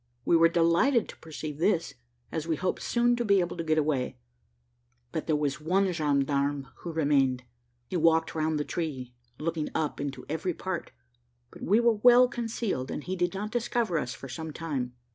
[0.25, 1.93] We were delighted to perceive this,
[2.31, 4.17] as we hoped soon to be able to get away;
[5.11, 7.43] but there was one gendarme who remained.
[7.87, 10.91] He walked round the tree, looking up into every part;
[11.51, 14.93] but we were well concealed, and he did not discover us for some time.